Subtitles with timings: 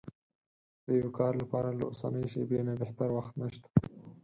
[0.85, 3.69] د يوه کار لپاره له اوسنۍ شېبې نه بهتر وخت نشته.